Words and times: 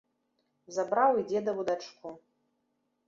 Забраў 0.77 1.11
і 1.19 1.27
дзедаву 1.33 1.67
дачку. 1.71 2.15